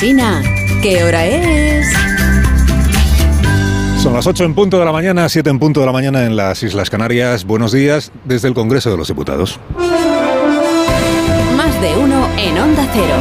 [0.00, 0.40] Alsina,
[0.80, 1.86] ¿qué hora es?
[4.02, 6.36] Son las 8 en punto de la mañana, 7 en punto de la mañana en
[6.36, 7.44] las Islas Canarias.
[7.44, 9.60] Buenos días desde el Congreso de los Diputados.
[11.54, 13.14] Más de uno en Onda Cero.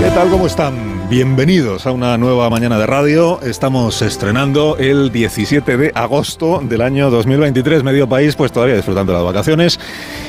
[0.00, 0.30] ¿Qué tal?
[0.30, 0.95] ¿Cómo están?
[1.08, 3.40] Bienvenidos a una nueva mañana de radio.
[3.40, 7.84] Estamos estrenando el 17 de agosto del año 2023.
[7.84, 9.78] Medio país, pues todavía disfrutando de las vacaciones.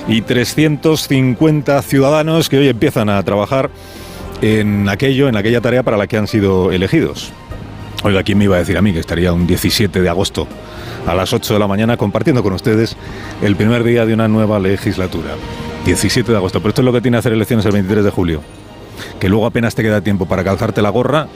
[0.08, 3.72] Y 350 ciudadanos que hoy empiezan a trabajar
[4.44, 7.34] en aquello, en aquella tarea para la que han sido elegidos.
[8.04, 10.48] Oiga, ¿quién me iba a decir a mí que estaría un 17 de agosto
[11.08, 12.96] a las 8 de la mañana compartiendo con ustedes
[13.42, 15.32] el primer día de una nueva legislatura?
[15.86, 16.60] 17 de agosto.
[16.60, 18.42] Pero esto es lo que tiene hacer elecciones el 23 de julio
[19.20, 21.28] que luego apenas te queda tiempo para calzarte la gorra,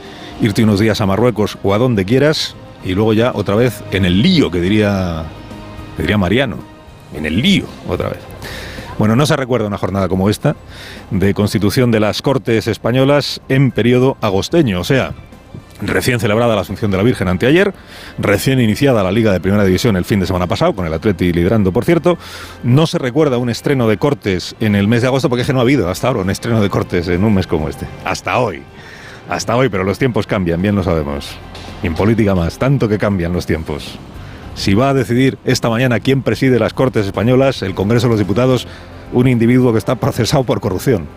[0.42, 4.06] irte unos días a Marruecos o a donde quieras y luego ya otra vez en
[4.06, 5.24] el lío, que diría,
[5.98, 6.58] diría Mariano,
[7.14, 8.20] en el lío otra vez.
[8.98, 10.56] Bueno, no se recuerda una jornada como esta
[11.10, 15.14] de constitución de las Cortes Españolas en periodo agosteño, o sea,
[15.82, 17.74] recién celebrada la Asunción de la Virgen anteayer,
[18.18, 21.34] recién iniciada la Liga de Primera División el fin de semana pasado, con el Atleti
[21.34, 22.18] liderando, por cierto.
[22.64, 25.54] No se recuerda un estreno de cortes en el mes de agosto, porque es que
[25.54, 27.88] no ha habido hasta ahora un estreno de cortes en un mes como este.
[28.06, 28.64] Hasta hoy.
[29.30, 31.30] Hasta hoy, pero los tiempos cambian, bien lo sabemos.
[31.84, 33.98] Y en política más, tanto que cambian los tiempos.
[34.56, 38.20] Si va a decidir esta mañana quién preside las Cortes Españolas, el Congreso de los
[38.20, 38.68] Diputados,
[39.14, 41.08] un individuo que está procesado por corrupción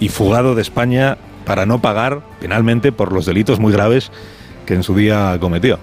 [0.00, 1.18] y fugado de España
[1.48, 4.12] para no pagar penalmente por los delitos muy graves
[4.66, 5.78] que en su día cometió.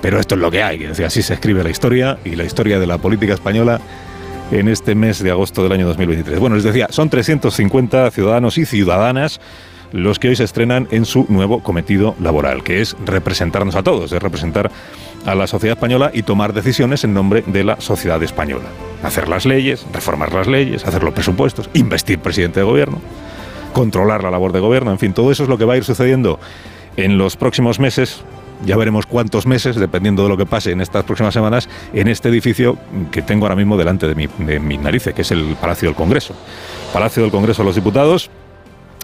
[0.00, 2.78] Pero esto es lo que hay, que así se escribe la historia y la historia
[2.78, 3.80] de la política española
[4.52, 6.38] en este mes de agosto del año 2023.
[6.38, 9.40] Bueno, les decía, son 350 ciudadanos y ciudadanas
[9.90, 14.12] los que hoy se estrenan en su nuevo cometido laboral, que es representarnos a todos,
[14.12, 14.70] es representar
[15.26, 18.66] a la sociedad española y tomar decisiones en nombre de la sociedad española.
[19.02, 23.00] Hacer las leyes, reformar las leyes, hacer los presupuestos, investir presidente de gobierno
[23.72, 25.84] controlar la labor de gobierno, en fin, todo eso es lo que va a ir
[25.84, 26.38] sucediendo
[26.96, 28.22] en los próximos meses.
[28.64, 32.28] Ya veremos cuántos meses, dependiendo de lo que pase en estas próximas semanas, en este
[32.28, 32.76] edificio
[33.12, 35.94] que tengo ahora mismo delante de mi, de mi nariz, que es el Palacio del
[35.94, 36.34] Congreso.
[36.92, 38.30] Palacio del Congreso de los Diputados,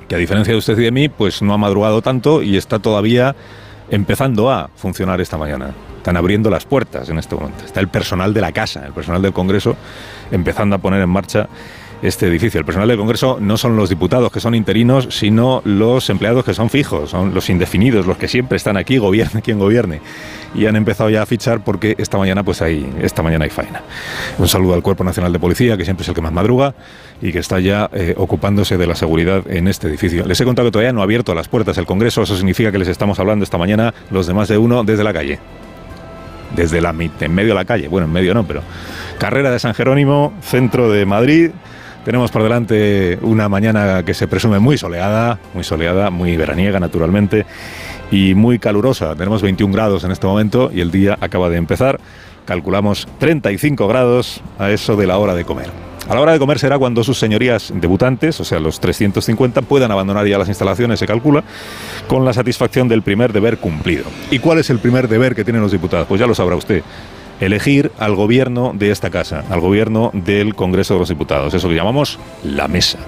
[0.08, 2.80] que a diferencia de usted y de mí, pues no ha madrugado tanto y está
[2.80, 3.36] todavía
[3.90, 5.72] empezando a funcionar esta mañana.
[5.98, 7.64] Están abriendo las puertas en este momento.
[7.64, 9.76] Está el personal de la casa, el personal del Congreso,
[10.30, 11.48] empezando a poner en marcha
[12.04, 12.60] este edificio.
[12.60, 16.52] El personal del Congreso no son los diputados que son interinos, sino los empleados que
[16.52, 20.02] son fijos, son los indefinidos, los que siempre están aquí, gobierne quien gobierne.
[20.54, 23.82] Y han empezado ya a fichar porque esta mañana pues hay, esta mañana hay faena.
[24.38, 26.74] Un saludo al Cuerpo Nacional de Policía, que siempre es el que más madruga
[27.22, 30.26] y que está ya eh, ocupándose de la seguridad en este edificio.
[30.26, 32.78] Les he contado que todavía no ha abierto las puertas el Congreso, eso significa que
[32.78, 35.38] les estamos hablando esta mañana los demás de uno desde la calle
[36.54, 38.62] desde la en medio de la calle, bueno, en medio no, pero
[39.18, 41.50] carrera de San Jerónimo, centro de Madrid,
[42.04, 47.46] tenemos por delante una mañana que se presume muy soleada, muy soleada, muy veraniega naturalmente
[48.10, 49.16] y muy calurosa.
[49.16, 51.98] Tenemos 21 grados en este momento y el día acaba de empezar.
[52.44, 55.70] Calculamos 35 grados a eso de la hora de comer.
[56.06, 59.90] A la hora de comer será cuando sus señorías debutantes, o sea, los 350, puedan
[59.90, 61.42] abandonar ya las instalaciones, se calcula,
[62.06, 64.04] con la satisfacción del primer deber cumplido.
[64.30, 66.06] ¿Y cuál es el primer deber que tienen los diputados?
[66.06, 66.82] Pues ya lo sabrá usted
[67.46, 71.74] elegir al gobierno de esta casa, al gobierno del Congreso de los Diputados, eso que
[71.74, 72.98] llamamos la mesa.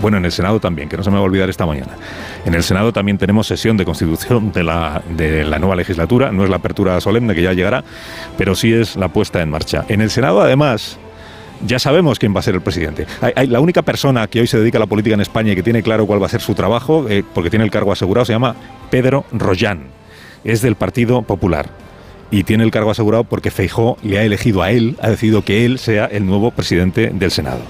[0.00, 1.92] Bueno, en el Senado también, que no se me va a olvidar esta mañana.
[2.44, 5.02] En el Senado también tenemos sesión de constitución de la,
[5.58, 7.84] nueva legislatura, no es la apertura solemne que ya llegará,
[8.36, 9.84] pero sí es la puesta en marcha.
[9.88, 10.98] En el Senado, además,
[11.64, 13.06] ya sabemos quién va a ser el presidente.
[13.34, 15.62] Hay, la única persona que hoy se dedica a la política en España y que
[15.62, 18.32] tiene claro cuál va a ser su trabajo, eh, porque tiene el cargo asegurado, se
[18.32, 18.56] llama
[18.90, 19.84] Pedro Rollán.
[20.42, 21.83] Es del Partido Popular
[22.34, 25.64] y tiene el cargo asegurado porque Feijó le ha elegido a él, ha decidido que
[25.64, 27.60] él sea el nuevo presidente del Senado.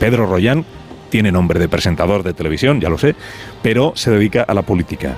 [0.00, 0.64] Pedro Rollán
[1.08, 3.14] tiene nombre de presentador de televisión, ya lo sé,
[3.62, 5.14] pero se dedica a la política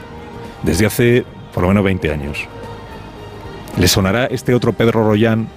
[0.63, 2.47] desde hace por lo menos 20 años.
[3.79, 5.49] ¿Le sonará este otro Pedro Rollán,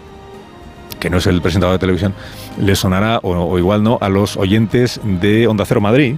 [1.01, 2.13] que no es el presentador de televisión,
[2.57, 6.15] le sonará, o, o igual no, a los oyentes de Onda Cero Madrid,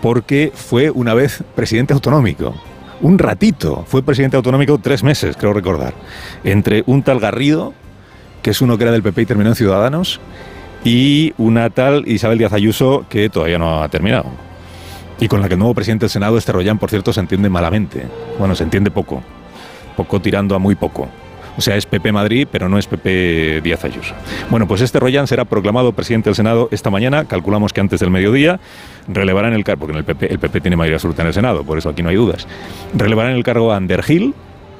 [0.00, 2.54] porque fue una vez presidente autonómico
[3.00, 3.84] un ratito.
[3.86, 5.94] Fue presidente autonómico tres meses, creo recordar.
[6.44, 7.74] Entre un tal Garrido,
[8.42, 10.20] que es uno que era del PP y terminó en Ciudadanos,
[10.84, 14.26] y una tal Isabel Díaz Ayuso, que todavía no ha terminado.
[15.18, 17.48] Y con la que el nuevo presidente del Senado, este Rollán, por cierto, se entiende
[17.48, 18.06] malamente.
[18.38, 19.22] Bueno, se entiende poco.
[19.96, 21.08] Poco tirando a muy poco.
[21.56, 24.14] O sea, es PP Madrid, pero no es PP Díaz Ayuso.
[24.50, 28.10] Bueno, pues este Royan será proclamado presidente del Senado esta mañana, calculamos que antes del
[28.10, 28.60] mediodía,
[29.08, 31.34] relevará en el cargo, porque en el PP, el PP tiene mayoría absoluta en el
[31.34, 32.46] Senado, por eso aquí no hay dudas,
[32.94, 34.34] relevará en el cargo a Ander Gil,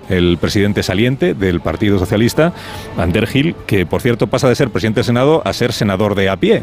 [0.08, 2.52] el presidente saliente del Partido Socialista,
[2.96, 6.28] Ander Gil, que por cierto pasa de ser presidente del Senado a ser senador de
[6.28, 6.62] a pie,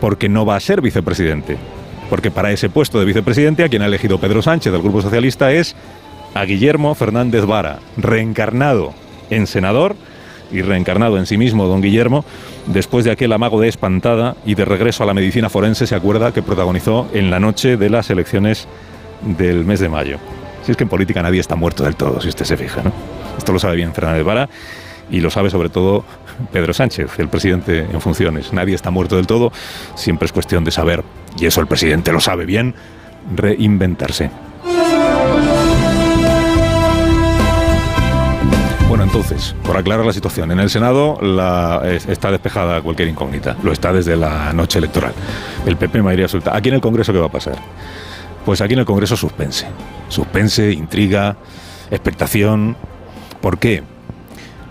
[0.00, 1.56] porque no va a ser vicepresidente.
[2.08, 5.52] Porque para ese puesto de vicepresidente, a quien ha elegido Pedro Sánchez del Grupo Socialista
[5.52, 5.74] es
[6.34, 8.94] a Guillermo Fernández Vara, reencarnado
[9.30, 9.96] en senador
[10.50, 12.24] y reencarnado en sí mismo don Guillermo,
[12.66, 16.32] después de aquel amago de espantada y de regreso a la medicina forense, se acuerda
[16.32, 18.66] que protagonizó en la noche de las elecciones
[19.22, 20.18] del mes de mayo.
[20.64, 22.92] Si es que en política nadie está muerto del todo, si usted se fija, ¿no?
[23.36, 24.48] Esto lo sabe bien Fernández Vara
[25.10, 26.04] y lo sabe sobre todo
[26.52, 28.52] Pedro Sánchez, el presidente en funciones.
[28.52, 29.52] Nadie está muerto del todo,
[29.94, 31.02] siempre es cuestión de saber,
[31.38, 32.74] y eso el presidente lo sabe bien,
[33.34, 34.30] reinventarse.
[38.88, 41.20] Bueno, entonces, por aclarar la situación, en el Senado
[41.92, 43.54] está despejada cualquier incógnita.
[43.62, 45.12] Lo está desde la noche electoral.
[45.66, 46.56] El PP mayoría absoluta.
[46.56, 47.56] Aquí en el Congreso, ¿qué va a pasar?
[48.46, 49.66] Pues aquí en el Congreso suspense.
[50.08, 51.36] Suspense, intriga,
[51.90, 52.76] expectación.
[53.42, 53.82] ¿Por qué?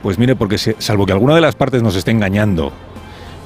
[0.02, 2.72] Pues mire, porque salvo que alguna de las partes nos esté engañando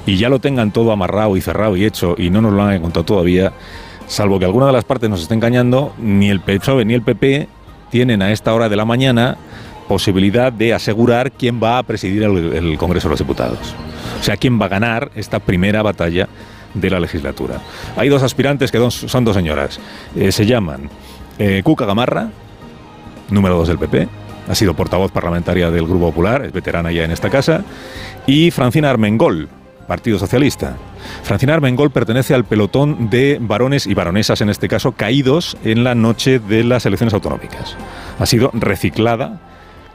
[0.06, 2.80] y ya lo tengan todo amarrado y cerrado y hecho y no nos lo han
[2.80, 3.52] contado todavía,
[4.06, 7.46] salvo que alguna de las partes nos esté engañando, ni el PSOE ni el PP
[7.90, 9.36] tienen a esta hora de la mañana
[9.92, 13.74] posibilidad de asegurar quién va a presidir el, Congreso de los Diputados.
[14.18, 16.30] O sea, quién va a ganar esta primera batalla
[16.72, 17.60] de la legislatura.
[17.94, 19.78] Hay dos aspirantes que son dos señoras.
[20.16, 20.88] Eh, se llaman
[21.38, 22.30] eh, Cuca Gamarra,
[23.28, 24.08] número dos del PP,
[24.48, 27.62] ha sido portavoz parlamentaria del Grupo Popular, es veterana ya en esta casa,
[28.26, 29.50] y Francina Armengol,
[29.86, 30.78] Partido Socialista.
[31.22, 35.94] Francina Armengol pertenece al pelotón de varones y varonesas, en este caso, caídos en la
[35.94, 37.76] noche de las elecciones autonómicas.
[38.18, 39.51] Ha sido reciclada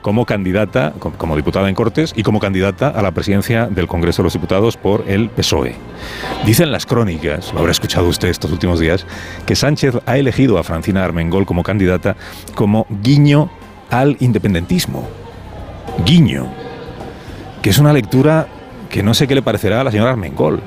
[0.08, 4.28] como candidata, como diputada en Cortes y como candidata a la presidencia del Congreso de
[4.28, 5.76] los Diputados por el PSOE.
[6.46, 9.06] Dicen las crónicas, lo habrá escuchado usted estos últimos días,
[9.46, 12.16] que Sánchez ha elegido a Francina Armengol como candidata
[12.56, 13.50] como guiño
[13.90, 15.10] al independentismo.
[16.06, 16.48] Guiño.
[17.62, 18.48] Que es una lectura
[18.90, 20.62] que no sé qué le parecerá a la señora Armengol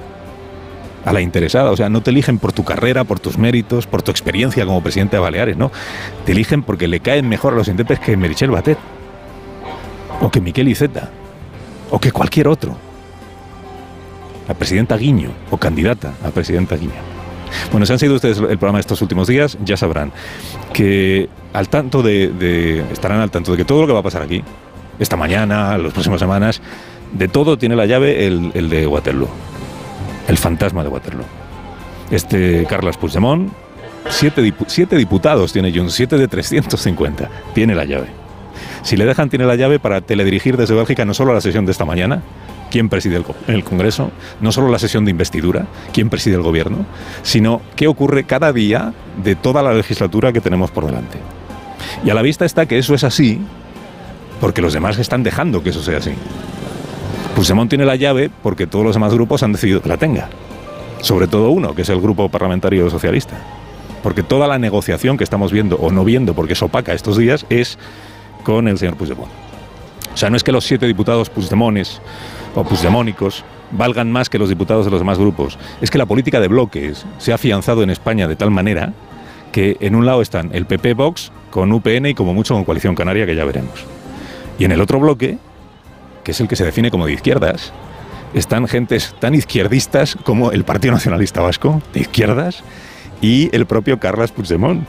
[1.07, 1.71] a la interesada.
[1.71, 4.83] O sea, no te eligen por tu carrera, por tus méritos, por tu experiencia como
[4.83, 5.73] presidente de Baleares, no.
[6.27, 8.77] Te eligen porque le caen mejor a los intérpretes que Merichel Batet
[10.21, 11.11] o que Miquel Iceta,
[11.91, 12.77] o que cualquier otro.
[14.47, 17.11] La presidenta Guiño, o candidata a presidenta Guiño.
[17.71, 20.13] Bueno, si han seguido ustedes el programa de estos últimos días, ya sabrán
[20.73, 24.23] que al tanto de, estarán al tanto de que todo lo que va a pasar
[24.23, 24.43] aquí,
[24.99, 26.61] esta mañana, las próximas semanas,
[27.13, 29.29] de todo tiene la llave el, de Waterloo,
[30.29, 31.25] el fantasma de Waterloo.
[32.11, 33.53] Este Carlos Puigdemont,
[34.09, 38.20] siete, siete diputados tiene Junts, siete de 350, tiene la llave.
[38.83, 41.73] Si le dejan, tiene la llave para teledirigir desde Bélgica no solo la sesión de
[41.73, 42.23] esta mañana,
[42.71, 44.11] quién preside el, el, Congreso,
[44.41, 46.87] no solo la sesión de investidura, quién preside el Gobierno,
[47.23, 48.93] sino qué ocurre cada día
[49.23, 51.19] de toda la legislatura que tenemos por delante.
[52.05, 53.41] Y a la vista está que eso es así
[54.41, 56.13] porque los demás están dejando que eso sea así.
[57.35, 60.29] Puigdemont tiene la llave porque todos los demás grupos han decidido que la tenga.
[61.01, 63.37] Sobre todo uno, que es el Grupo Parlamentario Socialista.
[64.03, 67.47] Porque toda la negociación que estamos viendo o no viendo, porque es opaca estos días,
[67.51, 67.79] es
[68.43, 69.31] con el señor Puigdemont.
[70.13, 72.01] O sea, no es que los siete diputados Puigdemones
[72.55, 75.59] o Puigdemónicos valgan más que los diputados de los demás grupos.
[75.81, 78.93] Es que la política de bloques se ha afianzado en España de tal manera
[79.53, 82.95] que en un lado están el PP Vox con UPN y como mucho con Coalición
[82.95, 83.85] Canaria, que ya veremos.
[84.59, 85.39] Y en el otro bloque,
[86.25, 87.73] que es el que se define como de izquierdas,
[88.35, 92.63] están gentes tan izquierdistas como el Partido Nacionalista Vasco, de izquierdas,
[93.21, 94.87] y el propio Carles Puigdemont,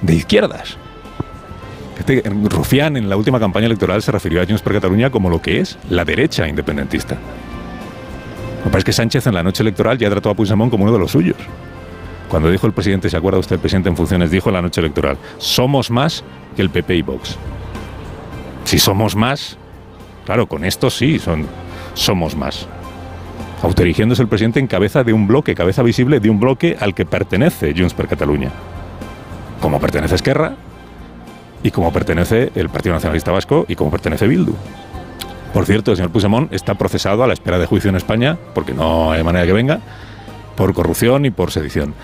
[0.00, 0.78] de izquierdas.
[2.00, 5.42] Este Rufián en la última campaña electoral se refirió a Junts per Cataluña como lo
[5.42, 7.18] que es la derecha independentista.
[8.64, 10.98] Pasa es que Sánchez en la noche electoral ya trató a Puigdemont como uno de
[10.98, 11.36] los suyos.
[12.30, 14.30] Cuando dijo el presidente, ¿se acuerda usted el presidente en funciones?
[14.30, 16.24] Dijo en la noche electoral, somos más
[16.56, 17.36] que el PP y Vox.
[18.64, 19.58] Si somos más,
[20.24, 21.46] claro, con esto sí, son,
[21.92, 22.66] somos más.
[23.62, 27.04] Autorigiéndose el presidente en cabeza de un bloque, cabeza visible de un bloque al que
[27.04, 28.50] pertenece Junts per Cataluña.
[29.60, 30.54] Como pertenece Esquerra,
[31.62, 34.54] y como pertenece el Partido Nacionalista Vasco y como pertenece Bildu.
[35.52, 38.72] Por cierto, el señor Puigdemont está procesado a la espera de juicio en España, porque
[38.72, 39.80] no hay manera que venga,
[40.56, 41.94] por corrupción y por sedición.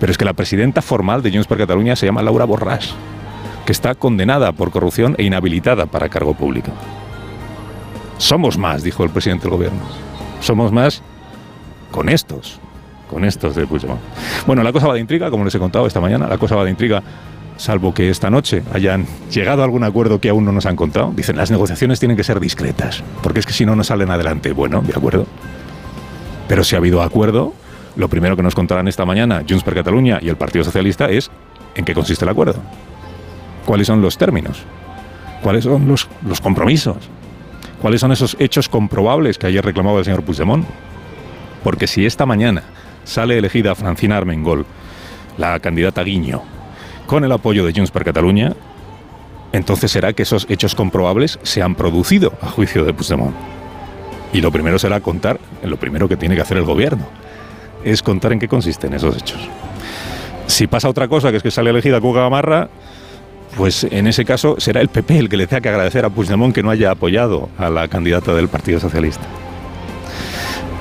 [0.00, 2.92] Pero es que la presidenta formal de Junts per Cataluña se llama Laura Borràs,
[3.66, 6.72] que está condenada por corrupción e inhabilitada para cargo público.
[8.16, 9.80] Somos más, dijo el presidente del gobierno.
[10.40, 11.02] Somos más
[11.90, 12.58] con estos,
[13.10, 14.00] con estos de Puigdemont.
[14.46, 16.64] Bueno, la cosa va de intriga, como les he contado esta mañana, la cosa va
[16.64, 17.02] de intriga
[17.56, 21.12] salvo que esta noche hayan llegado a algún acuerdo que aún no nos han contado.
[21.14, 24.52] Dicen, las negociaciones tienen que ser discretas, porque es que si no, no salen adelante.
[24.52, 25.26] Bueno, de acuerdo.
[26.48, 27.54] Pero si ha habido acuerdo,
[27.96, 31.30] lo primero que nos contarán esta mañana Junts per Cataluña y el Partido Socialista es
[31.74, 32.60] en qué consiste el acuerdo.
[33.64, 34.62] ¿Cuáles son los términos?
[35.42, 36.96] ¿Cuáles son los, los compromisos?
[37.80, 40.66] ¿Cuáles son esos hechos comprobables que ayer reclamaba el señor Puigdemont?
[41.62, 42.62] Porque si esta mañana
[43.04, 44.66] sale elegida Francina Armengol,
[45.38, 46.42] la candidata Guiño,
[47.06, 48.54] con el apoyo de Junts per Cataluña,
[49.52, 53.34] entonces será que esos hechos comprobables se han producido a juicio de Puigdemont.
[54.32, 57.06] Y lo primero será contar, lo primero que tiene que hacer el gobierno,
[57.84, 59.48] es contar en qué consisten esos hechos.
[60.48, 62.68] Si pasa otra cosa, que es que sale elegida Cuca Gamarra,
[63.56, 66.52] pues en ese caso será el PP el que le tenga que agradecer a Puigdemont
[66.52, 69.24] que no haya apoyado a la candidata del Partido Socialista.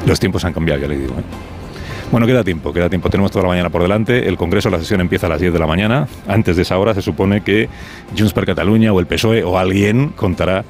[0.08, 1.14] Los tiempos han cambiado, ya le digo.
[1.14, 1.53] ¿eh?
[2.14, 3.10] Bueno, queda tiempo, queda tiempo.
[3.10, 4.28] Tenemos toda la mañana por delante.
[4.28, 6.08] El Congreso, la sesión empieza a las 10 de la mañana.
[6.28, 7.70] Antes de esa hora se supone que
[8.16, 10.64] Junts per Cataluña o el PSOE o alguien contará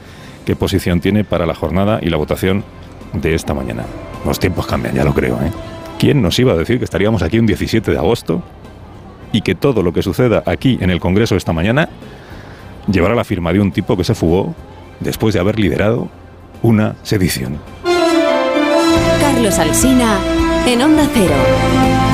[0.46, 2.64] qué posición tiene para la jornada y la votación
[3.12, 3.84] de esta mañana.
[4.26, 5.36] Los tiempos cambian, ya lo creo.
[5.36, 5.52] ¿eh?
[6.00, 8.42] ¿Quién nos iba a decir que estaríamos aquí un 17 de agosto
[9.34, 11.90] y que todo lo que suceda aquí en el Congreso esta mañana
[12.90, 14.56] llevará la firma de un tipo que se fugó
[15.02, 16.08] después de haber liderado
[16.62, 17.58] una sedición?
[19.20, 20.20] Carlos Alsina
[20.66, 22.13] en Onda Cero.